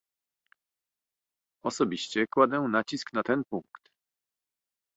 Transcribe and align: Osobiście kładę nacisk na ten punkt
Osobiście 1.63 2.25
kładę 2.33 2.59
nacisk 2.61 3.13
na 3.13 3.23
ten 3.23 3.43
punkt 3.49 3.87